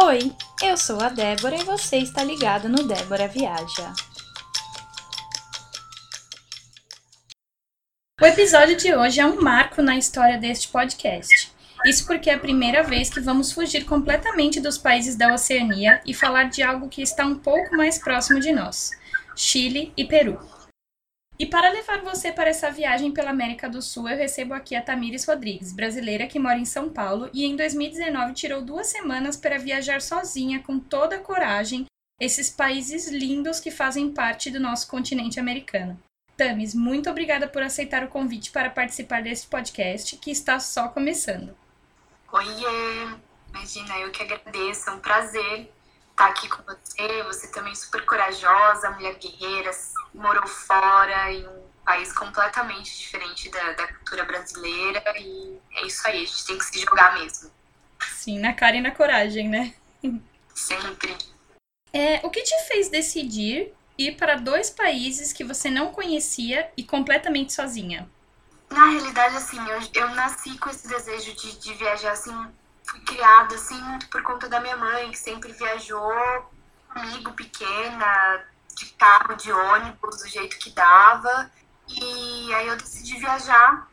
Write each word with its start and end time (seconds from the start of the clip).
Oi, 0.00 0.32
eu 0.62 0.76
sou 0.76 1.00
a 1.00 1.08
Débora 1.08 1.56
e 1.56 1.64
você 1.64 1.96
está 1.96 2.22
ligado 2.22 2.68
no 2.68 2.84
Débora 2.84 3.26
Viaja. 3.26 3.92
O 8.20 8.24
episódio 8.24 8.76
de 8.76 8.94
hoje 8.94 9.20
é 9.20 9.26
um 9.26 9.42
marco 9.42 9.82
na 9.82 9.98
história 9.98 10.38
deste 10.38 10.68
podcast. 10.68 11.52
Isso 11.84 12.06
porque 12.06 12.30
é 12.30 12.34
a 12.34 12.38
primeira 12.38 12.84
vez 12.84 13.10
que 13.10 13.18
vamos 13.18 13.50
fugir 13.50 13.86
completamente 13.86 14.60
dos 14.60 14.78
países 14.78 15.16
da 15.16 15.34
Oceania 15.34 16.00
e 16.06 16.14
falar 16.14 16.44
de 16.44 16.62
algo 16.62 16.88
que 16.88 17.02
está 17.02 17.26
um 17.26 17.36
pouco 17.36 17.76
mais 17.76 17.98
próximo 17.98 18.38
de 18.38 18.52
nós: 18.52 18.92
Chile 19.34 19.92
e 19.96 20.04
Peru. 20.04 20.38
E 21.38 21.46
para 21.46 21.70
levar 21.70 22.02
você 22.02 22.32
para 22.32 22.50
essa 22.50 22.68
viagem 22.68 23.12
pela 23.12 23.30
América 23.30 23.68
do 23.68 23.80
Sul, 23.80 24.08
eu 24.08 24.16
recebo 24.16 24.54
aqui 24.54 24.74
a 24.74 24.82
Tamires 24.82 25.24
Rodrigues, 25.24 25.72
brasileira 25.72 26.26
que 26.26 26.38
mora 26.38 26.58
em 26.58 26.64
São 26.64 26.90
Paulo 26.90 27.30
e 27.32 27.44
em 27.44 27.54
2019 27.54 28.34
tirou 28.34 28.60
duas 28.60 28.88
semanas 28.88 29.36
para 29.36 29.56
viajar 29.56 30.02
sozinha 30.02 30.60
com 30.60 30.80
toda 30.80 31.14
a 31.14 31.20
coragem 31.20 31.86
esses 32.20 32.50
países 32.50 33.06
lindos 33.06 33.60
que 33.60 33.70
fazem 33.70 34.12
parte 34.12 34.50
do 34.50 34.58
nosso 34.58 34.88
continente 34.88 35.38
americano. 35.38 36.02
Tamis, 36.36 36.74
muito 36.74 37.08
obrigada 37.08 37.46
por 37.46 37.62
aceitar 37.62 38.02
o 38.02 38.08
convite 38.08 38.50
para 38.50 38.70
participar 38.70 39.22
deste 39.22 39.46
podcast 39.46 40.16
que 40.16 40.32
está 40.32 40.58
só 40.58 40.88
começando. 40.88 41.56
Oiê! 42.32 43.16
Imagina, 43.50 43.98
eu 44.00 44.10
que 44.10 44.22
agradeço, 44.24 44.90
é 44.90 44.92
um 44.92 44.98
prazer 44.98 45.72
estar 46.10 46.26
aqui 46.26 46.48
com 46.48 46.62
você. 46.64 47.22
Você 47.24 47.48
também 47.52 47.74
super 47.76 48.04
corajosa, 48.04 48.90
mulher 48.90 49.14
guerreira, 49.14 49.72
morou 50.14 50.46
fora 50.46 51.32
em 51.32 51.46
um 51.46 51.62
país 51.84 52.12
completamente 52.12 52.98
diferente 52.98 53.50
da, 53.50 53.72
da 53.72 53.86
cultura 53.88 54.24
brasileira 54.24 55.02
e 55.18 55.58
é 55.74 55.86
isso 55.86 56.06
aí, 56.06 56.22
a 56.22 56.26
gente 56.26 56.46
tem 56.46 56.58
que 56.58 56.64
se 56.64 56.80
jogar 56.80 57.14
mesmo. 57.18 57.50
Sim, 58.00 58.38
na 58.38 58.52
cara 58.52 58.76
e 58.76 58.80
na 58.80 58.90
coragem, 58.90 59.48
né? 59.48 59.74
Sempre. 60.54 61.16
É, 61.92 62.20
o 62.22 62.30
que 62.30 62.42
te 62.42 62.54
fez 62.68 62.88
decidir 62.88 63.72
ir 63.96 64.16
para 64.16 64.36
dois 64.36 64.70
países 64.70 65.32
que 65.32 65.44
você 65.44 65.70
não 65.70 65.92
conhecia 65.92 66.70
e 66.76 66.84
completamente 66.84 67.52
sozinha? 67.52 68.08
Na 68.70 68.90
realidade, 68.90 69.36
assim, 69.36 69.58
eu, 69.66 69.80
eu 69.94 70.14
nasci 70.14 70.56
com 70.58 70.68
esse 70.68 70.86
desejo 70.86 71.34
de, 71.34 71.58
de 71.58 71.74
viajar, 71.74 72.12
assim, 72.12 72.34
fui 72.84 73.00
criada, 73.00 73.54
assim, 73.54 73.80
muito 73.82 74.08
por 74.08 74.22
conta 74.22 74.48
da 74.48 74.60
minha 74.60 74.76
mãe, 74.76 75.10
que 75.10 75.18
sempre 75.18 75.52
viajou 75.52 76.12
comigo, 76.92 77.32
pequena, 77.32 78.44
de 78.78 78.86
carro, 78.92 79.34
de 79.34 79.52
ônibus, 79.52 80.22
do 80.22 80.28
jeito 80.28 80.58
que 80.58 80.70
dava. 80.70 81.50
E 81.88 82.54
aí 82.54 82.66
eu 82.66 82.76
decidi 82.76 83.18
viajar 83.18 83.88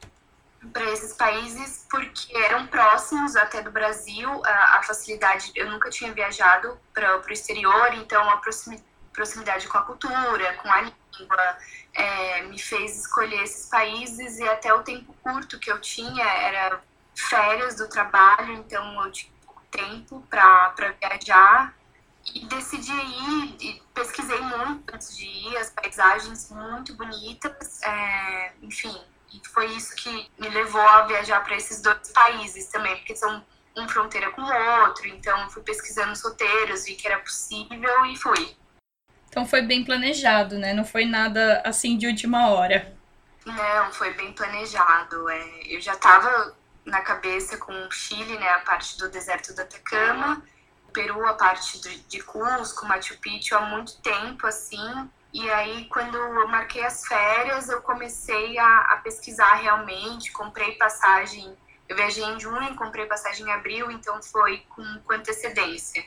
para 0.74 0.84
esses 0.92 1.14
países 1.14 1.86
porque 1.90 2.36
eram 2.38 2.68
próximos 2.68 3.36
até 3.36 3.62
do 3.62 3.72
Brasil. 3.72 4.30
A, 4.46 4.78
a 4.78 4.84
facilidade, 4.84 5.52
eu 5.56 5.70
nunca 5.70 5.90
tinha 5.90 6.12
viajado 6.14 6.78
para 6.94 7.22
o 7.22 7.32
exterior, 7.32 7.94
então 7.94 8.30
a 8.30 8.42
proximidade 9.14 9.68
com 9.68 9.78
a 9.78 9.82
cultura, 9.82 10.54
com 10.62 10.72
a 10.72 10.82
língua, 10.82 11.58
é, 11.94 12.42
me 12.44 12.60
fez 12.60 13.00
escolher 13.00 13.44
esses 13.44 13.70
países 13.70 14.38
e 14.40 14.48
até 14.48 14.74
o 14.74 14.84
tempo 14.84 15.16
curto 15.24 15.60
que 15.60 15.72
eu 15.72 15.80
tinha 15.80 16.26
era 16.26 16.82
férias 17.16 17.76
do 17.76 17.88
trabalho, 17.88 18.54
então 18.54 19.06
eu 19.06 19.12
tinha 19.12 19.32
pouco 19.46 19.62
tempo 19.72 20.26
para 20.30 20.74
viajar 21.00 21.74
e 22.34 22.46
decidi 22.46 22.92
ir, 22.92 23.56
e 23.62 23.82
pesquisei 23.94 24.40
muito 24.40 24.94
antes 24.94 25.16
de 25.16 25.26
ir, 25.26 25.58
as 25.58 25.70
paisagens 25.70 26.50
muito 26.50 26.96
bonitas, 26.96 27.82
é, 27.84 28.54
enfim, 28.62 28.96
e 29.32 29.48
foi 29.48 29.68
isso 29.68 29.96
que 29.96 30.30
me 30.40 30.50
levou 30.50 30.82
a 30.82 31.04
viajar 31.04 31.44
para 31.44 31.56
esses 31.56 31.82
dois 31.82 32.12
países 32.12 32.68
também, 32.68 32.96
porque 32.98 33.16
são 33.16 33.44
um 33.78 33.88
fronteira 33.88 34.32
com 34.32 34.42
o 34.42 34.82
outro, 34.84 35.08
então 35.08 35.50
fui 35.50 35.62
pesquisando 35.62 36.14
os 36.14 36.24
roteiros, 36.24 36.86
vi 36.86 36.96
que 36.96 37.08
era 37.08 37.20
possível 37.20 38.06
e 38.06 38.16
fui. 38.16 38.56
Então 39.28 39.46
foi 39.46 39.62
bem 39.62 39.84
planejado, 39.84 40.58
né? 40.58 40.74
Não 40.74 40.86
foi 40.86 41.06
nada 41.06 41.62
assim 41.66 41.98
de 41.98 42.08
última 42.08 42.50
hora. 42.52 42.96
Não, 43.46 43.92
foi 43.92 44.14
bem 44.14 44.32
planejado. 44.32 45.30
É, 45.30 45.62
eu 45.68 45.82
já 45.82 45.94
estava 45.94 46.56
na 46.86 47.02
cabeça 47.02 47.58
com 47.58 47.74
o 47.74 47.92
Chile, 47.92 48.38
né? 48.38 48.50
A 48.52 48.60
parte 48.60 48.98
do 48.98 49.10
deserto 49.10 49.54
do 49.54 49.62
Atacama. 49.62 50.42
Peru, 50.96 51.28
a 51.28 51.34
parte 51.34 51.78
de 52.08 52.24
Cusco, 52.24 52.86
Machu 52.86 53.18
Picchu 53.20 53.54
há 53.54 53.62
muito 53.62 53.98
tempo, 54.02 54.48
assim. 54.48 55.10
E 55.34 55.50
aí, 55.52 55.86
quando 55.90 56.16
eu 56.16 56.48
marquei 56.48 56.86
as 56.86 57.06
férias, 57.06 57.68
eu 57.68 57.82
comecei 57.82 58.58
a, 58.58 58.80
a 58.94 58.98
pesquisar 59.04 59.56
realmente, 59.56 60.32
comprei 60.32 60.72
passagem. 60.78 61.54
Eu 61.90 61.98
viajei 61.98 62.24
em 62.24 62.40
junho, 62.40 62.74
comprei 62.76 63.06
passagem 63.06 63.46
em 63.46 63.52
abril, 63.52 63.92
então 63.92 64.24
foi 64.24 64.64
com, 64.70 64.84
com 65.04 65.14
antecedência. 65.14 66.06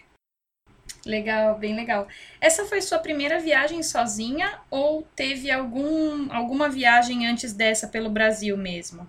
Legal, 1.04 1.58
bem 1.58 1.76
legal. 1.76 2.08
Essa 2.40 2.64
foi 2.64 2.80
sua 2.80 2.98
primeira 2.98 3.38
viagem 3.38 3.82
sozinha 3.82 4.58
ou 4.70 5.02
teve 5.14 5.50
algum, 5.50 6.32
alguma 6.32 6.68
viagem 6.68 7.26
antes 7.26 7.52
dessa 7.52 7.86
pelo 7.86 8.08
Brasil 8.08 8.56
mesmo? 8.56 9.08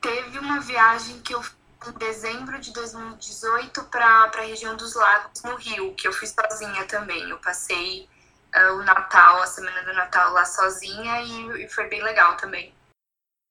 Teve 0.00 0.38
uma 0.38 0.60
viagem 0.60 1.20
que 1.20 1.34
eu 1.34 1.42
em 1.88 1.92
dezembro 1.92 2.58
de 2.58 2.72
2018 2.72 3.84
para 3.84 4.30
a 4.34 4.40
região 4.42 4.76
dos 4.76 4.94
lagos 4.94 5.42
no 5.42 5.56
Rio, 5.56 5.94
que 5.94 6.06
eu 6.06 6.12
fui 6.12 6.28
sozinha 6.28 6.84
também. 6.86 7.28
Eu 7.28 7.38
passei 7.38 8.08
uh, 8.54 8.74
o 8.74 8.82
Natal, 8.82 9.42
a 9.42 9.46
semana 9.46 9.82
do 9.82 9.92
Natal 9.92 10.32
lá 10.32 10.44
sozinha 10.44 11.22
e, 11.22 11.64
e 11.64 11.68
foi 11.68 11.88
bem 11.88 12.02
legal 12.02 12.36
também. 12.36 12.72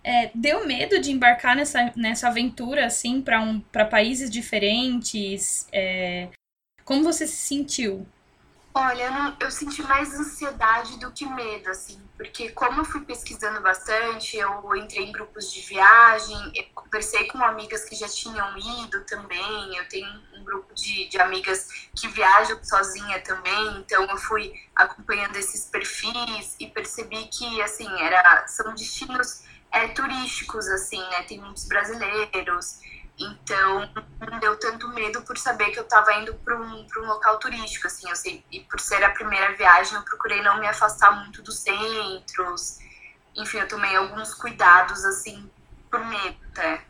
É, 0.04 0.32
deu 0.34 0.66
medo 0.66 1.00
de 1.00 1.12
embarcar 1.12 1.56
nessa, 1.56 1.92
nessa 1.96 2.28
aventura, 2.28 2.86
assim, 2.86 3.22
para 3.22 3.40
um, 3.40 3.60
países 3.90 4.32
diferentes? 4.32 5.68
É, 5.72 6.30
como 6.84 7.04
você 7.04 7.28
se 7.28 7.38
sentiu? 7.38 8.08
Olha, 8.74 9.04
eu, 9.04 9.12
não, 9.12 9.38
eu, 9.42 9.52
senti 9.52 9.84
mais 9.84 10.14
ansiedade 10.14 10.98
do 10.98 11.12
que 11.12 11.26
medo, 11.26 11.70
assim, 11.70 12.02
porque 12.16 12.52
como 12.52 12.80
eu 12.80 12.86
fui 12.86 13.02
pesquisando 13.02 13.60
bastante, 13.60 14.38
eu 14.38 14.76
entrei 14.78 15.08
em 15.08 15.12
grupos 15.12 15.52
de 15.52 15.60
viagem, 15.62 16.38
eu 16.56 16.64
conversei 16.74 17.28
com 17.28 17.44
amigas 17.44 17.84
que 17.84 17.96
já 17.96 18.08
tinham 18.08 18.58
ido 18.58 19.04
também, 19.06 19.76
eu 19.76 19.88
tenho 19.90 20.08
um 20.36 20.44
grupo 20.46 20.74
de, 20.74 21.10
de 21.10 21.20
amigas 21.20 21.90
que 21.94 22.08
viajam 22.08 22.64
sozinha 22.64 23.20
também, 23.20 23.78
então 23.80 24.06
eu 24.06 24.18
fui 24.18 24.54
acompanhando 24.74 25.36
esses 25.36 25.66
perfis 25.66 26.56
e 26.58 26.68
percebi 26.68 27.26
que, 27.26 27.62
assim, 27.62 27.90
era, 28.02 28.48
são 28.48 28.74
destinos 28.74 29.44
é, 29.70 29.90
turísticos, 29.90 30.68
assim, 30.70 31.02
né, 31.10 31.24
tem 31.24 31.42
muitos 31.42 31.68
brasileiros, 31.68 32.80
então, 33.24 33.90
não 34.20 34.40
deu 34.40 34.58
tanto 34.58 34.88
medo 34.90 35.22
por 35.22 35.38
saber 35.38 35.72
que 35.72 35.80
eu 35.80 35.84
estava 35.84 36.14
indo 36.16 36.34
para 36.36 36.56
um, 36.56 36.88
um 36.98 37.06
local 37.06 37.38
turístico, 37.40 37.88
assim, 37.88 38.10
eu 38.10 38.16
sei, 38.16 38.44
e 38.52 38.62
por 38.62 38.80
ser 38.80 39.04
a 39.04 39.10
primeira 39.10 39.56
viagem, 39.56 39.96
eu 39.96 40.04
procurei 40.04 40.42
não 40.42 40.60
me 40.60 40.68
afastar 40.68 41.12
muito 41.24 41.42
dos 41.42 41.60
centros. 41.60 42.80
Enfim, 43.36 43.58
eu 43.60 43.68
tomei 43.68 43.96
alguns 43.96 44.34
cuidados, 44.34 45.06
assim, 45.06 45.50
por 45.90 46.00
medo, 46.06 46.38
até. 46.52 46.84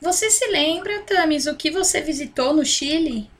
Você 0.00 0.30
se 0.30 0.46
lembra, 0.48 1.02
Tamis, 1.02 1.46
o 1.46 1.56
que 1.56 1.70
você 1.70 2.00
visitou 2.00 2.52
no 2.52 2.64
Chile? 2.64 3.30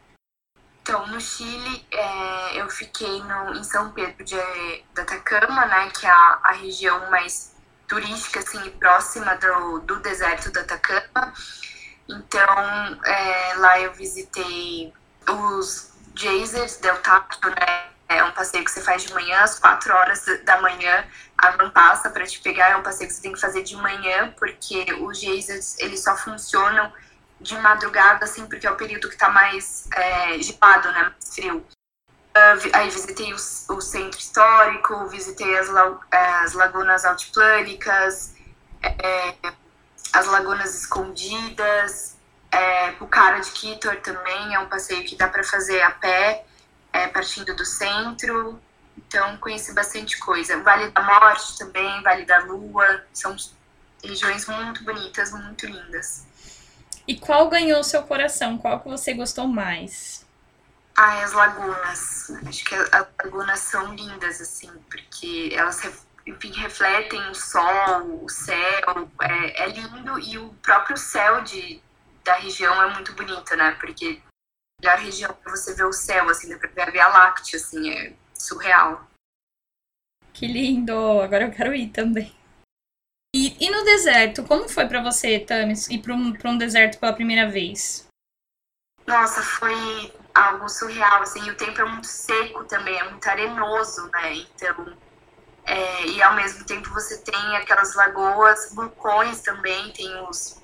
Então, 0.83 1.07
no 1.07 1.21
Chile, 1.21 1.87
é, 1.91 2.61
eu 2.61 2.69
fiquei 2.69 3.23
no, 3.23 3.55
em 3.55 3.65
São 3.65 3.91
Pedro 3.93 4.23
de, 4.25 4.37
de 4.37 5.01
Atacama, 5.01 5.67
né, 5.67 5.91
que 5.91 6.07
é 6.07 6.11
a, 6.11 6.41
a 6.45 6.53
região 6.53 7.11
mais 7.11 7.54
turística, 7.89 8.41
assim, 8.41 8.71
próxima 8.73 9.35
do, 9.37 9.81
do 9.81 9.97
deserto 10.01 10.51
do 10.51 10.61
Atacama. 10.61 11.33
Então, 12.09 13.01
é, 13.05 13.55
lá 13.57 13.81
eu 13.81 13.93
visitei 13.93 14.93
os 15.29 15.91
geysers 16.15 16.77
del 16.77 16.97
Tacto, 16.99 17.49
né? 17.49 17.85
É 18.09 18.23
um 18.23 18.33
passeio 18.33 18.65
que 18.65 18.71
você 18.71 18.83
faz 18.83 19.03
de 19.03 19.13
manhã, 19.15 19.41
às 19.41 19.59
4 19.59 19.93
horas 19.93 20.25
da 20.45 20.61
manhã, 20.61 21.05
a 21.39 21.51
van 21.53 21.71
passa 21.71 22.11
para 22.11 22.27
te 22.27 22.39
pegar. 22.41 22.71
É 22.71 22.77
um 22.77 22.83
passeio 22.83 23.09
que 23.09 23.15
você 23.15 23.23
tem 23.23 23.33
que 23.33 23.41
fazer 23.41 23.63
de 23.63 23.77
manhã, 23.77 24.33
porque 24.39 24.85
os 25.01 25.19
geysers, 25.19 25.79
eles 25.79 26.03
só 26.03 26.17
funcionam 26.17 26.93
de 27.41 27.57
madrugada, 27.59 28.25
assim, 28.25 28.47
porque 28.47 28.67
é 28.67 28.71
o 28.71 28.77
período 28.77 29.09
que 29.09 29.15
está 29.15 29.31
mais 29.31 29.89
é, 29.95 30.39
gelado, 30.39 30.93
né? 30.93 31.03
Mais 31.03 31.35
frio. 31.35 31.67
Uh, 32.37 32.71
aí 32.73 32.91
visitei 32.91 33.33
o, 33.33 33.37
o, 33.37 33.81
centro 33.81 34.19
histórico, 34.19 35.07
visitei 35.07 35.57
as, 35.57 35.69
as 36.11 36.53
lagunas 36.53 37.05
altiplânicas, 37.05 38.35
é, 38.83 39.35
as 40.13 40.27
lagunas 40.27 40.75
escondidas, 40.75 42.17
é, 42.55 42.93
Pucara 42.93 43.41
de 43.41 43.51
Quitor 43.51 43.97
também 43.97 44.55
é 44.55 44.59
um 44.61 44.69
passeio 44.69 45.05
que 45.05 45.17
dá 45.17 45.29
para 45.29 45.43
fazer 45.43 45.81
a 45.83 45.91
pé, 45.91 46.45
é, 46.93 47.09
partindo 47.09 47.55
do 47.57 47.65
centro. 47.65 48.61
Então 48.97 49.37
conheci 49.39 49.75
bastante 49.75 50.19
coisa. 50.19 50.61
Vale 50.63 50.91
da 50.91 51.03
Morte 51.03 51.59
também, 51.59 52.03
Vale 52.03 52.25
da 52.25 52.39
Lua, 52.45 53.05
são 53.13 53.35
regiões 54.03 54.47
muito 54.47 54.85
bonitas, 54.85 55.33
muito 55.33 55.67
lindas. 55.67 56.27
E 57.09 57.19
qual 57.19 57.49
ganhou 57.49 57.83
seu 57.83 58.03
coração? 58.05 58.57
Qual 58.57 58.81
que 58.81 58.89
você 58.89 59.13
gostou 59.15 59.49
mais? 59.49 60.25
Ai, 60.97 61.25
as 61.25 61.33
lagunas. 61.33 62.31
Acho 62.47 62.65
que 62.65 62.75
as 62.75 63.07
lagunas 63.23 63.61
são 63.61 63.95
lindas, 63.95 64.41
assim, 64.41 64.71
porque 64.89 65.51
elas, 65.53 65.83
enfim, 66.25 66.53
refletem 66.53 67.21
o 67.31 67.35
sol, 67.35 68.25
o 68.25 68.29
céu. 68.29 69.11
É, 69.21 69.65
é 69.65 69.69
lindo 69.69 70.19
e 70.21 70.39
o 70.39 70.55
próprio 70.55 70.97
céu 70.97 71.43
de, 71.43 71.83
da 72.23 72.35
região 72.35 72.81
é 72.83 72.95
muito 72.95 73.13
bonito, 73.15 73.57
né? 73.57 73.73
Porque 73.81 74.23
melhor 74.81 74.99
região 74.99 75.35
para 75.35 75.51
você 75.57 75.75
ver 75.75 75.85
o 75.85 75.93
céu, 75.93 76.29
assim, 76.29 76.49
dá 76.49 76.59
pra 76.59 76.71
ver 76.71 76.83
a 76.83 76.91
Via 76.91 77.09
Láctea, 77.09 77.59
assim, 77.59 77.91
é 77.91 78.15
surreal. 78.33 79.09
Que 80.33 80.47
lindo! 80.47 81.21
Agora 81.21 81.45
eu 81.45 81.53
quero 81.53 81.75
ir 81.75 81.91
também. 81.91 82.35
E, 83.35 83.57
e 83.65 83.69
no 83.69 83.85
deserto, 83.85 84.45
como 84.45 84.69
foi 84.69 84.87
para 84.87 85.03
você, 85.03 85.41
Tamis, 85.41 85.89
ir 85.89 86.01
para 86.01 86.15
um, 86.15 86.33
pra 86.33 86.51
um 86.51 86.59
deserto 86.59 87.01
pela 87.01 87.13
primeira 87.13 87.51
vez? 87.51 88.07
Nossa, 89.07 89.43
foi 89.43 90.13
algo 90.35 90.69
surreal, 90.69 91.23
assim, 91.23 91.49
o 91.49 91.57
tempo 91.57 91.81
é 91.81 91.85
muito 91.85 92.09
seco 92.09 92.65
também, 92.65 92.99
é 92.99 93.09
muito 93.09 93.27
arenoso, 93.29 94.11
né, 94.13 94.35
então, 94.35 94.97
é, 95.65 96.07
e 96.07 96.23
ao 96.23 96.35
mesmo 96.35 96.65
tempo 96.65 96.91
você 96.91 97.19
tem 97.19 97.57
aquelas 97.57 97.95
lagoas, 97.95 98.75
vulcões 98.75 99.41
também, 99.41 99.93
tem 99.93 100.29
os, 100.29 100.61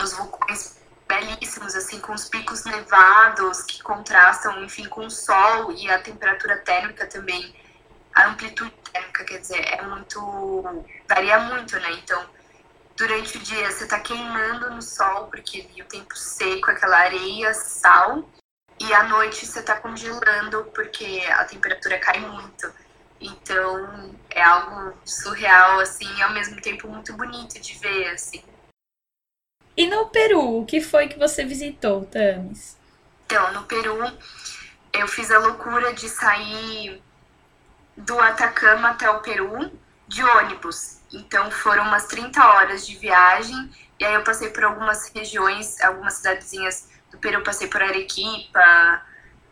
os 0.00 0.12
vulcões 0.12 0.78
belíssimos, 1.08 1.74
assim, 1.74 1.98
com 1.98 2.12
os 2.12 2.28
picos 2.28 2.64
nevados 2.64 3.62
que 3.62 3.82
contrastam, 3.82 4.62
enfim, 4.62 4.86
com 4.86 5.06
o 5.06 5.10
sol 5.10 5.72
e 5.72 5.90
a 5.90 5.98
temperatura 5.98 6.58
térmica 6.58 7.06
também, 7.06 7.54
a 8.14 8.28
amplitude 8.28 8.70
térmica, 8.92 9.24
quer 9.24 9.38
dizer, 9.38 9.60
é 9.60 9.82
muito, 9.82 10.84
varia 11.08 11.38
muito, 11.38 11.74
né, 11.80 11.92
então, 11.92 12.22
durante 12.96 13.38
o 13.38 13.40
dia 13.40 13.70
você 13.70 13.86
tá 13.86 13.98
queimando 13.98 14.70
no 14.70 14.82
sol, 14.82 15.26
porque 15.28 15.66
o 15.80 15.84
tempo 15.86 16.14
seco, 16.14 16.70
aquela 16.70 16.98
areia, 16.98 17.52
sal, 17.54 18.24
e 18.86 18.92
à 18.92 19.04
noite 19.04 19.46
você 19.46 19.62
tá 19.62 19.76
congelando, 19.76 20.64
porque 20.74 21.22
a 21.30 21.44
temperatura 21.44 21.98
cai 21.98 22.20
muito. 22.20 22.70
Então, 23.20 24.14
é 24.28 24.42
algo 24.42 24.96
surreal, 25.04 25.80
assim, 25.80 26.12
e 26.16 26.22
ao 26.22 26.32
mesmo 26.32 26.60
tempo 26.60 26.88
muito 26.88 27.12
bonito 27.14 27.58
de 27.58 27.74
ver, 27.78 28.10
assim. 28.10 28.42
E 29.76 29.86
no 29.86 30.06
Peru, 30.10 30.60
o 30.60 30.66
que 30.66 30.80
foi 30.80 31.08
que 31.08 31.18
você 31.18 31.44
visitou, 31.44 32.04
Tamis? 32.04 32.76
Então, 33.24 33.52
no 33.52 33.62
Peru, 33.62 33.98
eu 34.92 35.08
fiz 35.08 35.30
a 35.30 35.38
loucura 35.38 35.94
de 35.94 36.08
sair 36.08 37.02
do 37.96 38.20
Atacama 38.20 38.90
até 38.90 39.08
o 39.08 39.20
Peru 39.20 39.72
de 40.06 40.22
ônibus. 40.22 40.98
Então, 41.12 41.50
foram 41.50 41.84
umas 41.84 42.06
30 42.06 42.44
horas 42.44 42.86
de 42.86 42.96
viagem. 42.96 43.70
E 43.98 44.04
aí, 44.04 44.14
eu 44.14 44.22
passei 44.22 44.50
por 44.50 44.64
algumas 44.64 45.08
regiões, 45.08 45.80
algumas 45.80 46.14
cidadezinhas 46.14 46.88
do 47.14 47.18
Peru. 47.18 47.42
Passei 47.42 47.68
por 47.68 47.82
Arequipa, 47.82 49.02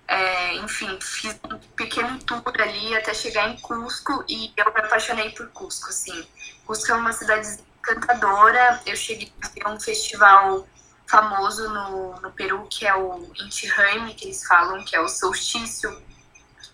é, 0.08 0.54
enfim, 0.56 0.98
fiz 1.00 1.38
um 1.50 1.58
pequeno 1.76 2.18
tour 2.20 2.42
ali 2.60 2.94
até 2.96 3.14
chegar 3.14 3.48
em 3.48 3.56
Cusco. 3.58 4.24
E 4.28 4.52
eu 4.56 4.72
me 4.72 4.80
apaixonei 4.80 5.30
por 5.30 5.48
Cusco, 5.48 5.88
assim. 5.88 6.26
Cusco 6.66 6.92
é 6.92 6.94
uma 6.94 7.12
cidade 7.12 7.58
encantadora. 7.78 8.80
Eu 8.84 8.96
cheguei 8.96 9.32
a 9.42 9.48
ver 9.48 9.66
um 9.68 9.80
festival 9.80 10.66
famoso 11.06 11.68
no, 11.68 12.20
no 12.20 12.32
Peru, 12.32 12.66
que 12.70 12.86
é 12.86 12.94
o 12.94 13.30
Inti 13.38 13.68
que 14.16 14.24
eles 14.24 14.46
falam, 14.46 14.82
que 14.82 14.96
é 14.96 15.00
o 15.00 15.08
solstício 15.08 16.02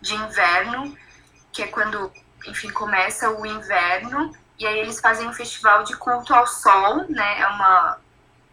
de 0.00 0.14
inverno, 0.14 0.96
que 1.52 1.62
é 1.62 1.66
quando, 1.66 2.12
enfim, 2.46 2.70
começa 2.70 3.30
o 3.30 3.44
inverno, 3.44 4.32
e 4.56 4.64
aí 4.64 4.78
eles 4.78 5.00
fazem 5.00 5.26
um 5.26 5.32
festival 5.32 5.82
de 5.82 5.96
culto 5.96 6.32
ao 6.32 6.46
sol, 6.46 7.04
né, 7.08 7.40
é 7.40 7.48
uma, 7.48 7.98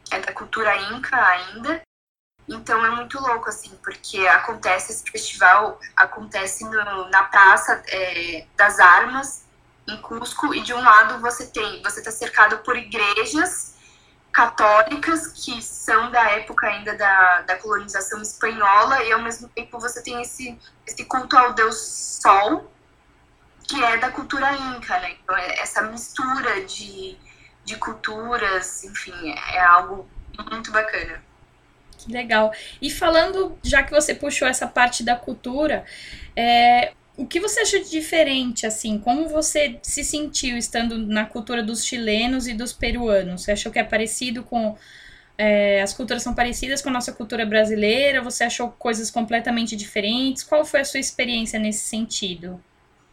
é 0.09 0.19
da 0.19 0.33
cultura 0.33 0.75
inca 0.91 1.15
ainda, 1.15 1.81
então 2.47 2.85
é 2.85 2.89
muito 2.91 3.19
louco, 3.19 3.49
assim, 3.49 3.77
porque 3.83 4.27
acontece 4.27 4.91
esse 4.91 5.09
festival, 5.09 5.79
acontece 5.95 6.63
no, 6.63 7.09
na 7.09 7.23
Praça 7.23 7.83
é, 7.87 8.45
das 8.55 8.79
Armas, 8.79 9.45
em 9.87 9.97
Cusco 10.01 10.53
e 10.53 10.61
de 10.61 10.73
um 10.73 10.81
lado 10.81 11.19
você 11.19 11.47
tem, 11.47 11.81
você 11.83 11.99
está 11.99 12.11
cercado 12.11 12.57
por 12.59 12.75
igrejas 12.75 13.75
católicas 14.31 15.27
que 15.27 15.61
são 15.61 16.11
da 16.11 16.31
época 16.31 16.67
ainda 16.67 16.97
da, 16.97 17.41
da 17.43 17.55
colonização 17.57 18.21
espanhola 18.21 19.01
e 19.03 19.11
ao 19.13 19.21
mesmo 19.21 19.47
tempo 19.47 19.79
você 19.79 20.01
tem 20.01 20.21
esse, 20.21 20.59
esse 20.85 21.05
culto 21.05 21.37
ao 21.37 21.53
deus 21.53 22.19
Sol 22.21 22.69
que 23.67 23.83
é 23.83 23.97
da 23.97 24.11
cultura 24.11 24.53
inca, 24.53 24.99
né? 24.99 25.15
Então, 25.23 25.35
é 25.35 25.59
essa 25.59 25.81
mistura 25.83 26.65
de, 26.65 27.17
de 27.63 27.77
culturas, 27.77 28.83
enfim, 28.83 29.31
é 29.53 29.59
algo 29.59 30.07
muito 30.51 30.71
bacana. 30.71 31.23
Que 32.05 32.11
legal. 32.11 32.53
E 32.81 32.89
falando, 32.91 33.57
já 33.63 33.81
que 33.81 33.91
você 33.91 34.13
puxou 34.13 34.47
essa 34.47 34.67
parte 34.67 35.03
da 35.03 35.15
cultura, 35.15 35.83
é, 36.35 36.93
o 37.17 37.25
que 37.25 37.39
você 37.39 37.61
achou 37.61 37.79
de 37.81 37.89
diferente, 37.89 38.65
assim? 38.65 38.99
Como 38.99 39.27
você 39.27 39.79
se 39.81 40.03
sentiu 40.03 40.55
estando 40.55 40.97
na 40.97 41.25
cultura 41.25 41.63
dos 41.63 41.83
chilenos 41.83 42.47
e 42.47 42.53
dos 42.53 42.71
peruanos? 42.71 43.43
Você 43.43 43.51
achou 43.53 43.71
que 43.71 43.79
é 43.79 43.83
parecido 43.83 44.43
com. 44.43 44.77
É, 45.37 45.81
as 45.81 45.93
culturas 45.93 46.23
são 46.23 46.33
parecidas 46.33 46.81
com 46.81 46.89
a 46.89 46.93
nossa 46.93 47.11
cultura 47.11 47.45
brasileira? 47.45 48.21
Você 48.21 48.43
achou 48.43 48.69
coisas 48.69 49.09
completamente 49.09 49.75
diferentes? 49.75 50.43
Qual 50.43 50.63
foi 50.63 50.81
a 50.81 50.85
sua 50.85 50.99
experiência 50.99 51.59
nesse 51.59 51.89
sentido? 51.89 52.63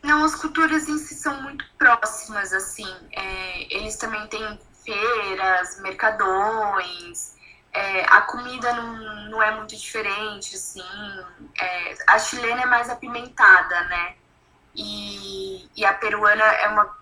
Não, 0.03 0.25
as 0.25 0.35
culturas 0.35 0.89
em 0.89 0.99
si 0.99 1.15
são 1.15 1.43
muito 1.43 1.65
próximas, 1.79 2.53
assim. 2.53 2.93
É, 3.12 3.77
eles 3.77 3.97
também 3.97 4.25
têm 4.29 4.59
feiras, 4.85 5.81
mercadões, 5.81 7.35
é, 7.72 8.04
a 8.04 8.20
comida 8.22 8.72
não, 8.74 9.30
não 9.30 9.42
é 9.42 9.50
muito 9.56 9.74
diferente, 9.76 10.54
assim. 10.54 10.82
É, 11.58 11.94
a 12.06 12.19
chilena 12.19 12.62
é 12.62 12.66
mais 12.66 12.90
apimentada, 12.90 13.84
né? 13.84 14.14
E, 14.74 15.69
e 15.74 15.84
a 15.84 15.94
peruana 15.94 16.44
é 16.44 16.69
uma 16.69 16.96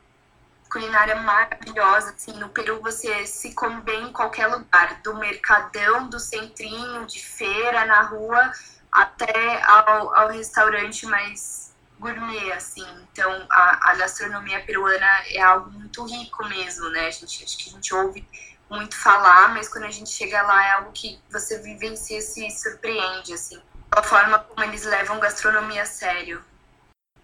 culinária 0.71 1.17
maravilhosa, 1.17 2.11
assim. 2.11 2.33
No 2.35 2.49
Peru 2.51 2.81
você 2.81 3.27
se 3.27 3.53
come 3.55 3.81
bem 3.81 4.09
em 4.09 4.13
qualquer 4.13 4.47
lugar, 4.47 5.01
do 5.03 5.17
mercadão, 5.17 6.09
do 6.09 6.21
centrinho, 6.21 7.05
de 7.05 7.21
feira, 7.21 7.85
na 7.87 8.03
rua, 8.03 8.53
até 8.93 9.63
ao, 9.65 10.15
ao 10.15 10.29
restaurante 10.29 11.05
mais 11.07 11.75
gourmet, 11.99 12.53
assim. 12.53 12.87
Então, 13.13 13.47
a, 13.51 13.91
a 13.91 13.95
gastronomia 13.97 14.65
peruana 14.65 15.11
é 15.27 15.41
algo 15.43 15.71
muito 15.71 16.05
rico 16.05 16.47
mesmo, 16.47 16.89
né? 16.91 17.09
A 17.09 17.11
gente, 17.11 17.43
acho 17.43 17.59
que 17.59 17.71
a 17.71 17.73
gente 17.73 17.93
ouve 17.93 18.25
muito 18.71 18.97
falar, 18.97 19.53
mas 19.53 19.69
quando 19.69 19.85
a 19.85 19.91
gente 19.91 20.11
chega 20.11 20.41
lá 20.43 20.65
é 20.65 20.71
algo 20.73 20.93
que 20.93 21.21
você 21.29 21.59
vivencia 21.59 22.19
e 22.19 22.23
se 22.23 22.49
surpreende, 22.51 23.35
assim. 23.35 23.61
A 23.91 24.03
forma 24.03 24.39
como 24.39 24.65
eles 24.65 24.85
levam 24.85 25.19
gastronomia 25.19 25.83
a 25.83 25.87
sério. 25.87 26.45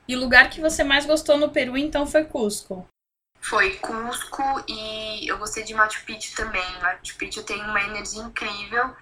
E 0.09 0.17
o 0.17 0.21
lugar 0.21 0.51
que 0.51 0.61
você 0.61 0.83
mais 0.83 1.07
gostou 1.07 1.39
no 1.39 1.51
Peru, 1.51 1.77
então, 1.77 2.07
foi 2.07 2.25
Cusco? 2.25 2.89
Foi 3.41 3.77
Cusco 3.77 4.43
e 4.69 5.29
eu 5.29 5.39
gostei 5.39 5.63
de 5.63 5.75
Machu 5.75 6.05
Picchu 6.05 6.35
também. 6.35 6.65
Machu 6.81 7.17
Picchu 7.17 7.45
tem 7.45 7.63
uma 7.63 7.81
energia 7.81 8.23
incrível 8.23 8.95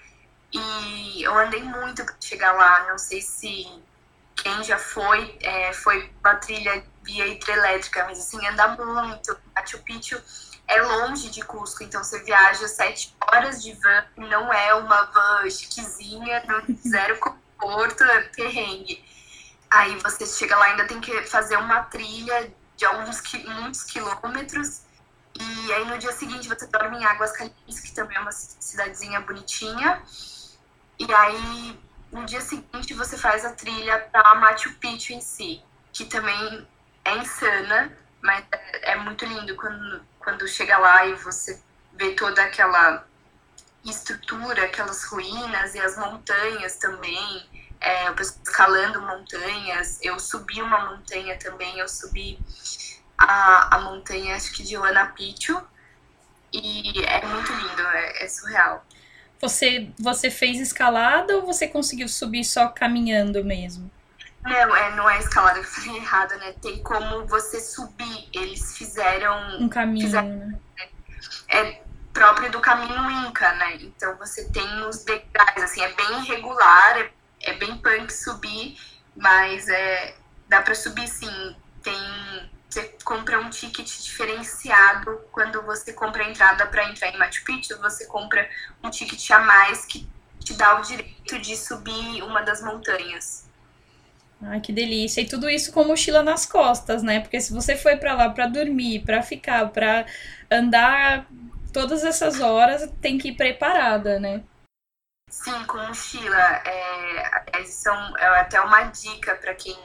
e 0.53 1.23
eu 1.23 1.37
andei 1.39 1.63
muito 1.63 2.05
para 2.05 2.15
chegar 2.21 2.53
lá. 2.53 2.87
Não 2.89 2.99
sei 2.99 3.23
se 3.23 3.67
quem 4.37 4.63
já 4.63 4.79
foi, 4.79 5.39
é, 5.41 5.73
foi 5.73 6.11
uma 6.21 6.35
trilha 6.37 6.85
via 7.03 7.27
hidrelétrica, 7.27 8.05
mas 8.05 8.19
assim, 8.19 8.47
anda 8.47 8.69
muito. 8.69 9.37
Machu 9.65 9.79
Picchu 9.79 10.23
é 10.69 10.81
longe 10.83 11.31
de 11.31 11.43
Cusco, 11.43 11.83
então 11.83 12.05
você 12.05 12.23
viaja 12.23 12.69
sete 12.69 13.17
horas 13.21 13.63
de 13.63 13.73
van, 13.73 14.05
não 14.17 14.53
é 14.53 14.75
uma 14.75 15.05
van 15.07 15.49
chiquezinha, 15.51 16.43
zero 16.87 17.19
conforto, 17.19 18.05
é 18.05 18.23
perrengue. 18.25 19.03
Aí 19.71 19.99
você 20.01 20.27
chega 20.27 20.57
lá 20.57 20.67
ainda 20.67 20.87
tem 20.87 21.01
que 21.01 21.23
fazer 21.23 21.57
uma 21.57 21.83
trilha 21.85 22.53
de 22.77 22.85
alguns 22.85 23.21
muitos 23.47 23.83
quilômetros. 23.85 24.83
E 25.35 25.73
aí 25.73 25.85
no 25.87 25.99
dia 25.99 26.13
seguinte 26.13 26.47
você 26.47 26.67
dorme 26.67 26.99
em 26.99 27.05
Águas 27.05 27.33
Calientes, 27.33 27.81
que 27.81 27.93
também 27.93 28.17
é 28.17 28.21
uma 28.21 28.33
cidadezinha 28.33 29.21
bonitinha. 29.21 30.03
E 30.99 31.13
aí 31.13 31.81
no 32.13 32.25
dia 32.25 32.41
seguinte 32.41 32.95
você 32.95 33.17
faz 33.17 33.45
a 33.45 33.53
trilha 33.53 33.99
para 34.13 34.35
Machu 34.37 34.75
Picchu 34.75 35.15
em 35.15 35.21
si, 35.21 35.63
que 35.93 36.05
também 36.05 36.69
é 37.05 37.17
insana, 37.17 38.04
mas 38.25 38.43
é, 38.51 38.93
é 38.93 38.97
muito 38.97 39.25
lindo 39.27 39.55
quando 39.55 40.03
quando 40.19 40.49
chega 40.49 40.79
lá 40.79 41.07
e 41.07 41.15
você 41.17 41.61
vê 41.93 42.13
toda 42.13 42.43
aquela 42.43 43.07
estrutura, 43.85 44.65
aquelas 44.65 45.05
ruínas 45.05 45.75
e 45.75 45.79
as 45.79 45.99
montanhas 45.99 46.77
também, 46.77 47.47
é, 47.79 48.11
escalando 48.19 49.03
montanhas. 49.03 49.99
Eu 50.03 50.19
subi 50.19 50.63
uma 50.63 50.91
montanha 50.91 51.39
também, 51.39 51.79
eu 51.79 51.87
subi 51.87 52.39
a, 53.19 53.77
a 53.77 53.81
montanha, 53.81 54.35
acho 54.35 54.53
que 54.55 54.63
de 54.63 54.77
Pichu 55.15 55.63
e 56.51 57.05
é 57.05 57.27
muito 57.27 57.53
lindo, 57.53 57.83
é, 57.83 58.25
é 58.25 58.29
surreal. 58.29 58.85
Você, 59.39 59.91
você 59.99 60.31
fez 60.31 60.59
escalada 60.59 61.37
ou 61.37 61.45
você 61.45 61.69
conseguiu 61.69 62.09
subir 62.09 62.45
só 62.45 62.69
caminhando 62.69 63.45
mesmo? 63.45 63.91
Não, 64.45 64.77
é, 64.77 64.95
não 64.95 65.09
é 65.09 65.19
escalada, 65.19 65.59
eu 65.59 65.65
falei 65.65 65.97
errado, 65.97 66.37
né? 66.37 66.53
Tem 66.61 66.83
como 66.83 67.27
você 67.27 67.61
subir. 67.61 68.29
Eles 68.33 68.77
fizeram. 68.77 69.59
Um 69.59 69.69
caminho, 69.69 70.05
fizeram, 70.05 70.29
né? 70.29 70.59
É 71.49 71.85
próprio 72.15 72.51
do 72.51 72.61
caminho 72.61 73.11
Inca, 73.27 73.53
né? 73.55 73.77
Então 73.81 74.17
você 74.17 74.49
tem 74.51 74.87
os 74.87 75.05
degraus, 75.05 75.63
assim, 75.63 75.83
é 75.83 75.93
bem 75.93 76.23
irregular, 76.23 76.99
é, 76.99 77.11
é 77.41 77.53
bem 77.55 77.77
punk 77.79 78.11
subir, 78.13 78.79
mas 79.17 79.69
é, 79.69 80.15
dá 80.49 80.63
para 80.63 80.75
subir 80.75 81.09
sim. 81.09 81.57
Tem. 81.83 82.51
Você 82.71 82.97
compra 83.05 83.39
um 83.39 83.51
ticket 83.51 83.87
diferenciado 83.87 85.21
quando 85.31 85.63
você 85.63 85.93
compra 85.93 86.25
a 86.25 86.29
entrada 86.29 86.67
para 86.67 86.89
entrar 86.89 87.09
em 87.09 87.19
Machu 87.19 87.45
Picchu, 87.45 87.79
você 87.79 88.07
compra 88.07 88.49
um 88.83 88.91
ticket 88.91 89.31
a 89.31 89.39
mais 89.41 89.85
que 89.85 90.09
te 90.41 90.55
dá 90.55 90.79
o 90.79 90.83
direito 90.83 91.39
de 91.39 91.57
subir 91.57 92.23
uma 92.23 92.43
das 92.43 92.63
montanhas. 92.63 93.49
Ai, 94.43 94.61
que 94.61 94.73
delícia. 94.73 95.21
E 95.21 95.29
tudo 95.29 95.49
isso 95.49 95.73
com 95.73 95.85
mochila 95.85 96.23
nas 96.23 96.45
costas, 96.45 97.03
né? 97.03 97.21
Porque 97.21 97.41
se 97.41 97.53
você 97.53 97.77
foi 97.77 97.97
para 97.97 98.15
lá 98.15 98.31
para 98.31 98.47
dormir, 98.47 99.01
para 99.05 99.23
ficar, 99.23 99.69
para 99.71 100.07
andar 100.51 101.27
todas 101.73 102.05
essas 102.05 102.41
horas, 102.41 102.91
tem 103.01 103.19
que 103.19 103.29
ir 103.29 103.37
preparada, 103.37 104.21
né? 104.21 104.43
Sim, 105.31 105.65
com 105.65 105.79
mochila. 105.79 106.63
É, 106.65 107.65
são, 107.65 108.17
é 108.19 108.41
até 108.41 108.61
uma 108.61 108.85
dica 108.85 109.35
para 109.37 109.55
quem 109.55 109.77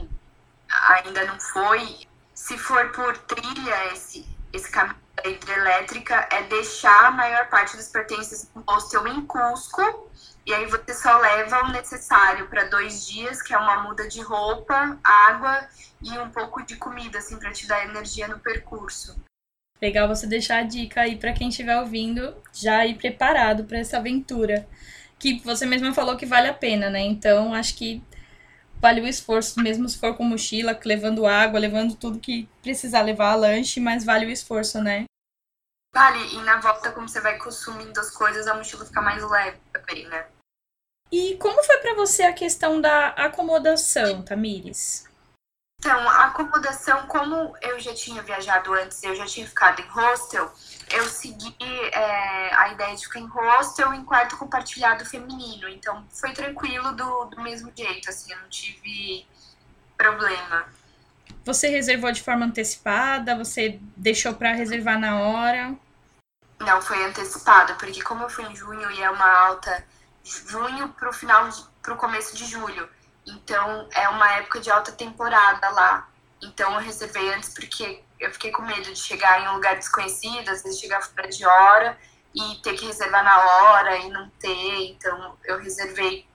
ainda 0.69 1.25
não 1.25 1.39
foi. 1.39 2.07
Se 2.33 2.57
for 2.57 2.91
por 2.91 3.17
trilha, 3.17 3.93
esse, 3.93 4.25
esse 4.53 4.69
caminho 4.69 4.95
da 5.15 5.29
hidrelétrica, 5.29 6.27
é 6.31 6.43
deixar 6.43 7.07
a 7.07 7.11
maior 7.11 7.49
parte 7.49 7.75
dos 7.75 7.87
pertences 7.87 8.49
no 8.53 8.63
hostel 8.67 9.07
em 9.07 9.25
Cusco 9.25 10.09
e 10.49 10.53
aí 10.53 10.65
você 10.65 10.95
só 10.95 11.19
leva 11.19 11.63
o 11.65 11.71
necessário 11.71 12.47
para 12.47 12.63
dois 12.63 13.05
dias, 13.05 13.39
que 13.39 13.53
é 13.53 13.57
uma 13.57 13.83
muda 13.83 14.07
de 14.07 14.19
roupa, 14.19 14.97
água 15.03 15.69
e 16.01 16.17
um 16.17 16.31
pouco 16.31 16.65
de 16.65 16.75
comida, 16.75 17.19
assim, 17.19 17.37
para 17.37 17.51
te 17.51 17.67
dar 17.67 17.85
energia 17.85 18.27
no 18.27 18.39
percurso. 18.39 19.15
Legal 19.79 20.07
você 20.07 20.25
deixar 20.25 20.57
a 20.57 20.63
dica 20.63 21.01
aí 21.01 21.17
para 21.17 21.33
quem 21.33 21.49
estiver 21.49 21.79
ouvindo, 21.79 22.35
já 22.51 22.83
ir 22.83 22.95
preparado 22.95 23.65
para 23.65 23.77
essa 23.77 23.97
aventura. 23.97 24.67
Que 25.19 25.39
você 25.41 25.67
mesma 25.67 25.93
falou 25.93 26.17
que 26.17 26.25
vale 26.25 26.47
a 26.47 26.53
pena, 26.53 26.89
né? 26.89 27.01
Então 27.01 27.53
acho 27.53 27.75
que 27.75 28.03
vale 28.81 29.01
o 29.01 29.07
esforço, 29.07 29.61
mesmo 29.61 29.87
se 29.87 29.99
for 29.99 30.17
com 30.17 30.23
mochila, 30.23 30.79
levando 30.83 31.27
água, 31.27 31.59
levando 31.59 31.93
tudo 31.95 32.17
que 32.17 32.49
precisar 32.63 33.03
levar, 33.03 33.35
lanche, 33.35 33.79
mas 33.79 34.03
vale 34.03 34.25
o 34.25 34.31
esforço, 34.31 34.81
né? 34.81 35.03
Vale, 35.93 36.33
e 36.33 36.41
na 36.41 36.59
volta, 36.59 36.91
como 36.91 37.07
você 37.07 37.21
vai 37.21 37.37
consumindo 37.37 37.99
as 37.99 38.09
coisas, 38.09 38.47
a 38.47 38.55
mochila 38.55 38.83
fica 38.83 38.99
mais 38.99 39.23
leve 39.29 39.59
também, 39.71 40.07
né? 40.07 40.25
E 41.11 41.35
como 41.37 41.63
foi 41.63 41.77
para 41.79 41.95
você 41.95 42.23
a 42.23 42.33
questão 42.33 42.79
da 42.79 43.07
acomodação, 43.09 44.21
Tamires? 44.21 45.09
Então, 45.79 45.97
a 46.09 46.25
acomodação, 46.25 47.07
como 47.07 47.55
eu 47.61 47.79
já 47.79 47.93
tinha 47.93 48.21
viajado 48.21 48.73
antes, 48.73 49.01
eu 49.01 49.15
já 49.15 49.25
tinha 49.25 49.47
ficado 49.47 49.79
em 49.81 49.87
hostel, 49.87 50.51
eu 50.91 51.05
segui 51.05 51.55
é, 51.93 52.53
a 52.53 52.69
ideia 52.73 52.95
de 52.95 53.05
ficar 53.05 53.19
em 53.19 53.27
hostel 53.27 53.93
em 53.93 54.03
quarto 54.03 54.37
compartilhado 54.37 55.05
feminino. 55.05 55.69
Então, 55.69 56.05
foi 56.09 56.33
tranquilo 56.33 56.91
do, 56.91 57.25
do 57.25 57.41
mesmo 57.41 57.71
jeito, 57.73 58.09
assim, 58.09 58.33
eu 58.33 58.39
não 58.39 58.49
tive 58.49 59.25
problema. 59.97 60.65
Você 61.45 61.69
reservou 61.69 62.11
de 62.11 62.21
forma 62.21 62.45
antecipada? 62.45 63.37
Você 63.37 63.79
deixou 63.95 64.33
para 64.33 64.51
reservar 64.51 64.99
na 64.99 65.21
hora? 65.21 65.75
Não, 66.59 66.81
foi 66.81 67.05
antecipado, 67.05 67.75
porque 67.75 68.01
como 68.01 68.23
eu 68.23 68.29
fui 68.29 68.43
em 68.43 68.55
junho 68.55 68.91
e 68.91 69.01
é 69.01 69.09
uma 69.09 69.47
alta 69.47 69.81
junho 70.23 70.89
para 70.89 71.09
o 71.09 71.13
final, 71.13 71.49
para 71.81 71.93
o 71.93 71.97
começo 71.97 72.35
de 72.35 72.45
julho. 72.45 72.89
Então 73.25 73.87
é 73.91 74.07
uma 74.09 74.31
época 74.33 74.59
de 74.59 74.71
alta 74.71 74.91
temporada 74.91 75.69
lá. 75.69 76.09
Então 76.41 76.73
eu 76.73 76.79
reservei 76.79 77.33
antes 77.33 77.49
porque 77.53 78.03
eu 78.19 78.31
fiquei 78.31 78.51
com 78.51 78.61
medo 78.61 78.91
de 78.93 78.99
chegar 78.99 79.41
em 79.41 79.47
um 79.49 79.55
lugar 79.55 79.75
desconhecido, 79.75 80.49
às 80.49 80.63
vezes 80.63 80.79
chegar 80.79 81.01
fora 81.01 81.27
de 81.27 81.45
hora 81.45 81.97
e 82.33 82.55
ter 82.61 82.73
que 82.73 82.85
reservar 82.85 83.23
na 83.23 83.37
hora 83.39 83.97
e 83.97 84.09
não 84.09 84.29
ter. 84.31 84.91
Então 84.91 85.37
eu 85.43 85.59
reservei 85.59 86.27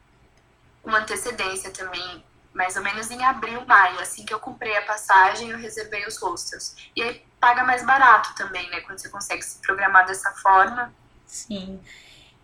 com 0.82 0.90
antecedência 0.94 1.70
também, 1.70 2.24
mais 2.52 2.76
ou 2.76 2.82
menos 2.82 3.10
em 3.10 3.24
abril, 3.24 3.64
maio. 3.66 3.98
Assim 4.00 4.24
que 4.24 4.34
eu 4.34 4.40
comprei 4.40 4.76
a 4.76 4.82
passagem, 4.82 5.50
eu 5.50 5.58
reservei 5.58 6.06
os 6.06 6.18
hostels. 6.18 6.74
E 6.94 7.02
aí 7.02 7.24
paga 7.40 7.64
mais 7.64 7.84
barato 7.84 8.34
também, 8.34 8.68
né? 8.70 8.80
Quando 8.80 8.98
você 8.98 9.08
consegue 9.08 9.42
se 9.42 9.58
programar 9.58 10.06
dessa 10.06 10.30
forma. 10.32 10.92
Sim. 11.26 11.82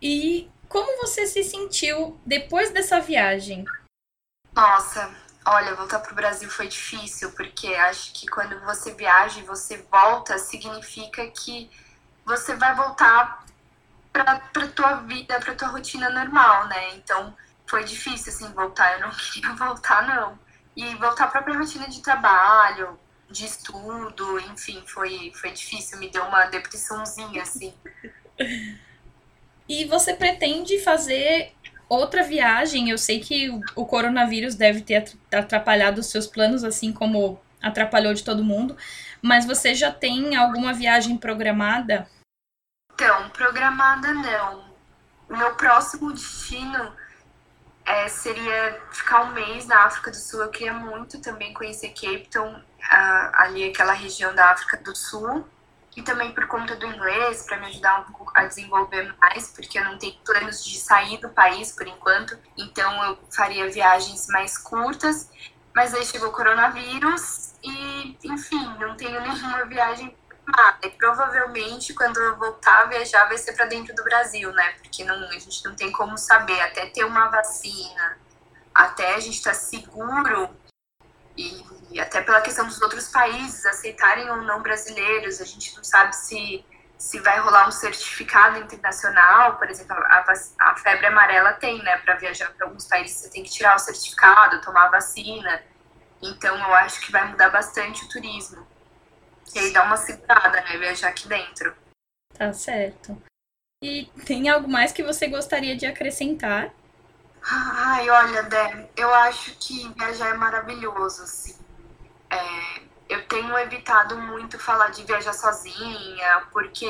E 0.01 0.49
como 0.71 1.01
você 1.01 1.27
se 1.27 1.43
sentiu 1.43 2.19
depois 2.25 2.71
dessa 2.71 2.99
viagem? 3.01 3.65
Nossa, 4.53 5.13
olha, 5.45 5.75
voltar 5.75 5.99
para 5.99 6.13
o 6.13 6.15
Brasil 6.15 6.49
foi 6.49 6.67
difícil, 6.67 7.31
porque 7.33 7.67
acho 7.67 8.13
que 8.13 8.25
quando 8.25 8.57
você 8.61 8.93
viaja 8.93 9.39
e 9.39 9.43
você 9.43 9.85
volta, 9.91 10.37
significa 10.37 11.27
que 11.27 11.69
você 12.25 12.55
vai 12.55 12.73
voltar 12.73 13.45
para 14.13 14.67
tua 14.69 14.95
vida, 15.01 15.39
para 15.41 15.55
tua 15.55 15.67
rotina 15.67 16.09
normal, 16.09 16.67
né? 16.69 16.95
Então 16.95 17.35
foi 17.67 17.83
difícil 17.83 18.31
assim 18.31 18.53
voltar, 18.53 18.93
eu 18.93 19.01
não 19.01 19.11
queria 19.33 19.53
voltar 19.53 20.07
não. 20.07 20.39
E 20.73 20.95
voltar 20.95 21.27
para 21.27 21.41
a 21.41 21.43
própria 21.43 21.57
rotina 21.57 21.89
de 21.89 22.01
trabalho, 22.01 22.97
de 23.29 23.45
estudo, 23.45 24.39
enfim, 24.39 24.81
foi 24.87 25.33
foi 25.35 25.51
difícil, 25.51 25.99
me 25.99 26.09
deu 26.09 26.23
uma 26.23 26.45
depressãozinha 26.45 27.43
assim. 27.43 27.73
E 29.67 29.85
você 29.85 30.13
pretende 30.13 30.79
fazer 30.79 31.53
outra 31.87 32.23
viagem? 32.23 32.89
Eu 32.89 32.97
sei 32.97 33.19
que 33.19 33.49
o 33.75 33.85
coronavírus 33.85 34.55
deve 34.55 34.81
ter 34.81 35.17
atrapalhado 35.33 36.01
os 36.01 36.07
seus 36.07 36.27
planos, 36.27 36.63
assim 36.63 36.91
como 36.91 37.39
atrapalhou 37.61 38.13
de 38.13 38.23
todo 38.23 38.43
mundo, 38.43 38.75
mas 39.21 39.45
você 39.45 39.75
já 39.75 39.91
tem 39.91 40.35
alguma 40.35 40.73
viagem 40.73 41.15
programada? 41.15 42.09
Então, 42.93 43.29
programada 43.29 44.13
não. 44.13 44.71
Meu 45.29 45.55
próximo 45.55 46.11
destino 46.11 46.93
é, 47.85 48.07
seria 48.07 48.81
ficar 48.91 49.23
um 49.23 49.33
mês 49.33 49.65
na 49.67 49.85
África 49.85 50.11
do 50.11 50.17
Sul. 50.17 50.41
Eu 50.41 50.49
queria 50.49 50.73
muito 50.73 51.21
também 51.21 51.53
conhecer 51.53 51.89
Cape 51.89 52.27
Town, 52.29 52.61
ali 53.33 53.69
aquela 53.69 53.93
região 53.93 54.33
da 54.35 54.51
África 54.51 54.77
do 54.77 54.95
Sul 54.95 55.47
e 55.95 56.01
também 56.01 56.31
por 56.31 56.47
conta 56.47 56.75
do 56.75 56.85
inglês, 56.85 57.45
para 57.45 57.57
me 57.57 57.67
ajudar 57.67 58.01
um 58.01 58.13
pouco 58.13 58.31
a 58.35 58.45
desenvolver 58.45 59.13
mais, 59.19 59.49
porque 59.49 59.77
eu 59.77 59.83
não 59.83 59.97
tenho 59.97 60.15
planos 60.25 60.63
de 60.63 60.77
sair 60.77 61.17
do 61.19 61.29
país 61.29 61.73
por 61.73 61.87
enquanto, 61.87 62.37
então 62.57 63.03
eu 63.03 63.19
faria 63.29 63.69
viagens 63.69 64.27
mais 64.27 64.57
curtas. 64.57 65.29
Mas 65.73 65.93
aí 65.93 66.05
chegou 66.05 66.29
o 66.29 66.33
coronavírus 66.33 67.53
e, 67.63 68.17
enfim, 68.25 68.75
não 68.77 68.95
tenho 68.97 69.21
nenhuma 69.21 69.63
viagem 69.65 70.15
e 70.83 70.89
provavelmente 70.89 71.93
quando 71.93 72.17
eu 72.17 72.35
voltar 72.37 72.81
a 72.81 72.85
viajar 72.85 73.25
vai 73.25 73.37
ser 73.37 73.53
para 73.53 73.65
dentro 73.65 73.95
do 73.95 74.03
Brasil, 74.03 74.51
né? 74.51 74.73
Porque 74.81 75.03
não, 75.03 75.15
a 75.29 75.39
gente 75.39 75.63
não 75.63 75.75
tem 75.75 75.91
como 75.91 76.17
saber, 76.17 76.59
até 76.61 76.87
ter 76.87 77.05
uma 77.05 77.29
vacina, 77.29 78.17
até 78.73 79.15
a 79.15 79.19
gente 79.19 79.37
estar 79.37 79.51
tá 79.51 79.55
seguro 79.55 80.49
e 81.91 81.99
até 81.99 82.21
pela 82.21 82.41
questão 82.41 82.65
dos 82.65 82.81
outros 82.81 83.09
países 83.09 83.65
aceitarem 83.65 84.29
ou 84.29 84.37
não 84.37 84.61
brasileiros, 84.61 85.41
a 85.41 85.45
gente 85.45 85.75
não 85.75 85.83
sabe 85.83 86.15
se, 86.15 86.63
se 86.97 87.19
vai 87.19 87.39
rolar 87.39 87.67
um 87.67 87.71
certificado 87.71 88.59
internacional, 88.59 89.57
por 89.57 89.69
exemplo, 89.69 89.95
a, 89.97 90.25
a 90.59 90.75
febre 90.77 91.07
amarela 91.07 91.53
tem, 91.53 91.83
né, 91.83 91.97
para 91.97 92.15
viajar 92.15 92.49
para 92.51 92.65
alguns 92.65 92.87
países 92.87 93.17
você 93.17 93.29
tem 93.29 93.43
que 93.43 93.49
tirar 93.49 93.75
o 93.75 93.79
certificado, 93.79 94.61
tomar 94.61 94.85
a 94.85 94.91
vacina, 94.91 95.61
então 96.21 96.55
eu 96.57 96.73
acho 96.75 97.01
que 97.01 97.11
vai 97.11 97.27
mudar 97.27 97.49
bastante 97.49 98.05
o 98.05 98.09
turismo. 98.09 98.65
E 99.53 99.59
aí 99.59 99.73
dá 99.73 99.83
uma 99.83 99.97
segurada, 99.97 100.61
né, 100.61 100.77
viajar 100.77 101.09
aqui 101.09 101.27
dentro. 101.27 101.75
Tá 102.33 102.53
certo. 102.53 103.21
E 103.83 104.05
tem 104.25 104.47
algo 104.47 104.69
mais 104.69 104.93
que 104.93 105.03
você 105.03 105.27
gostaria 105.27 105.75
de 105.75 105.85
acrescentar? 105.85 106.71
Ai, 107.43 108.09
olha, 108.09 108.43
Dé, 108.43 108.89
eu 108.95 109.13
acho 109.13 109.55
que 109.57 109.91
viajar 109.97 110.29
é 110.29 110.33
maravilhoso, 110.33 111.23
assim. 111.23 111.57
É, 112.29 112.81
eu 113.09 113.27
tenho 113.27 113.57
evitado 113.57 114.17
muito 114.17 114.57
falar 114.59 114.89
de 114.89 115.03
viajar 115.03 115.33
sozinha, 115.33 116.43
porque 116.51 116.89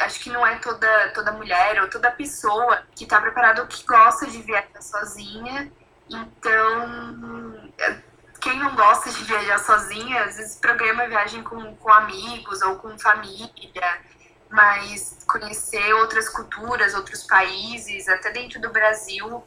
acho 0.00 0.20
que 0.20 0.30
não 0.30 0.46
é 0.46 0.56
toda, 0.56 1.10
toda 1.10 1.32
mulher 1.32 1.82
ou 1.82 1.90
toda 1.90 2.10
pessoa 2.10 2.82
que 2.94 3.04
está 3.04 3.20
preparada 3.20 3.62
ou 3.62 3.68
que 3.68 3.84
gosta 3.84 4.26
de 4.26 4.40
viajar 4.40 4.80
sozinha. 4.80 5.70
Então, 6.08 7.70
quem 8.40 8.58
não 8.58 8.74
gosta 8.74 9.10
de 9.10 9.22
viajar 9.24 9.58
sozinha, 9.58 10.24
às 10.24 10.36
vezes 10.36 10.56
programa 10.56 11.06
viagem 11.06 11.42
com, 11.42 11.76
com 11.76 11.92
amigos 11.92 12.62
ou 12.62 12.76
com 12.76 12.98
família, 12.98 14.00
mas 14.48 15.18
conhecer 15.28 15.92
outras 15.94 16.28
culturas, 16.28 16.94
outros 16.94 17.24
países, 17.24 18.08
até 18.08 18.30
dentro 18.30 18.60
do 18.60 18.70
Brasil, 18.70 19.44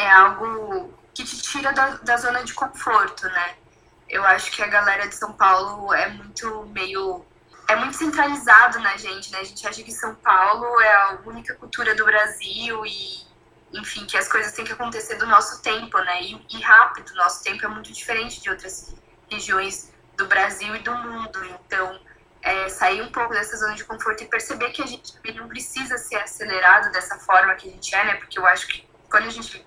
é 0.00 0.10
algo 0.10 0.92
que 1.14 1.24
te 1.24 1.40
tira 1.42 1.72
da, 1.72 1.90
da 1.96 2.16
zona 2.16 2.42
de 2.44 2.54
conforto, 2.54 3.26
né? 3.28 3.54
eu 4.10 4.24
acho 4.26 4.50
que 4.50 4.62
a 4.62 4.66
galera 4.66 5.06
de 5.06 5.14
São 5.14 5.32
Paulo 5.32 5.94
é 5.94 6.08
muito 6.08 6.66
meio. 6.66 7.24
É 7.68 7.76
muito 7.76 7.96
centralizado 7.96 8.80
na 8.80 8.96
gente, 8.96 9.30
né? 9.30 9.38
A 9.38 9.44
gente 9.44 9.66
acha 9.66 9.82
que 9.84 9.92
São 9.92 10.12
Paulo 10.16 10.80
é 10.80 10.92
a 10.92 11.18
única 11.24 11.54
cultura 11.54 11.94
do 11.94 12.04
Brasil 12.04 12.84
e, 12.84 13.24
enfim, 13.72 14.04
que 14.06 14.16
as 14.16 14.28
coisas 14.28 14.52
têm 14.52 14.64
que 14.64 14.72
acontecer 14.72 15.14
do 15.14 15.26
nosso 15.26 15.62
tempo, 15.62 15.96
né? 15.98 16.22
E, 16.22 16.46
e 16.50 16.60
rápido. 16.60 17.14
Nosso 17.14 17.44
tempo 17.44 17.64
é 17.64 17.68
muito 17.68 17.92
diferente 17.92 18.40
de 18.42 18.50
outras 18.50 18.92
regiões 19.30 19.92
do 20.16 20.26
Brasil 20.26 20.74
e 20.74 20.80
do 20.80 20.92
mundo. 20.96 21.44
Então, 21.44 22.00
é, 22.42 22.68
sair 22.68 23.02
um 23.02 23.12
pouco 23.12 23.32
dessa 23.32 23.56
zona 23.56 23.76
de 23.76 23.84
conforto 23.84 24.24
e 24.24 24.26
perceber 24.26 24.70
que 24.70 24.82
a 24.82 24.86
gente 24.86 25.14
também 25.14 25.36
não 25.36 25.46
precisa 25.46 25.96
ser 25.96 26.16
acelerado 26.16 26.90
dessa 26.90 27.20
forma 27.20 27.54
que 27.54 27.68
a 27.68 27.70
gente 27.70 27.94
é, 27.94 28.04
né? 28.04 28.14
Porque 28.16 28.36
eu 28.36 28.46
acho 28.46 28.66
que 28.66 28.84
quando 29.08 29.28
a 29.28 29.30
gente 29.30 29.64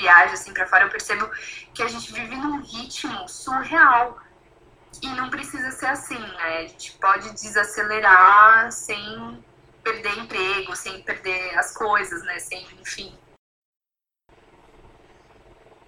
viajo 0.00 0.34
assim 0.34 0.52
para 0.52 0.66
fora, 0.66 0.84
eu 0.84 0.90
percebo 0.90 1.30
que 1.74 1.82
a 1.82 1.88
gente 1.88 2.12
vive 2.12 2.34
num 2.34 2.60
ritmo 2.62 3.28
surreal. 3.28 4.18
E 5.02 5.06
não 5.08 5.30
precisa 5.30 5.70
ser 5.70 5.86
assim, 5.86 6.18
né? 6.18 6.58
A 6.58 6.66
gente 6.66 6.92
pode 6.92 7.30
desacelerar 7.30 8.70
sem 8.72 9.42
perder 9.84 10.18
emprego, 10.18 10.74
sem 10.74 11.00
perder 11.02 11.56
as 11.58 11.72
coisas, 11.72 12.22
né? 12.24 12.38
Sem, 12.38 12.66
enfim. 12.80 13.14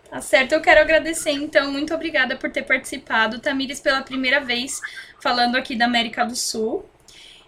Tá 0.08 0.20
certo, 0.20 0.52
eu 0.52 0.60
quero 0.60 0.80
agradecer 0.80 1.30
então, 1.30 1.72
muito 1.72 1.94
obrigada 1.94 2.36
por 2.36 2.50
ter 2.50 2.62
participado, 2.62 3.40
Tamires, 3.40 3.80
pela 3.80 4.02
primeira 4.02 4.40
vez 4.40 4.78
falando 5.22 5.56
aqui 5.56 5.74
da 5.74 5.86
América 5.86 6.22
do 6.24 6.36
Sul. 6.36 6.86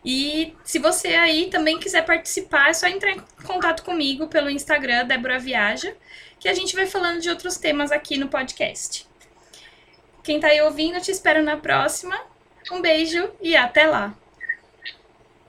E 0.04 0.54
se 0.62 0.78
você 0.78 1.08
aí 1.14 1.48
também 1.48 1.78
quiser 1.78 2.04
participar, 2.04 2.68
é 2.68 2.74
só 2.74 2.86
entrar 2.86 3.12
em 3.12 3.22
contato 3.44 3.82
comigo 3.82 4.26
pelo 4.28 4.50
Instagram, 4.50 5.06
Débora 5.06 5.38
Viaja, 5.38 5.96
que 6.38 6.48
a 6.48 6.54
gente 6.54 6.74
vai 6.74 6.86
falando 6.86 7.20
de 7.20 7.30
outros 7.30 7.56
temas 7.56 7.90
aqui 7.90 8.18
no 8.18 8.28
podcast. 8.28 9.08
Quem 10.22 10.40
tá 10.40 10.48
aí 10.48 10.60
ouvindo, 10.60 11.00
te 11.00 11.10
espero 11.10 11.42
na 11.42 11.56
próxima. 11.56 12.18
Um 12.70 12.80
beijo 12.80 13.30
e 13.40 13.56
até 13.56 13.86
lá! 13.86 14.14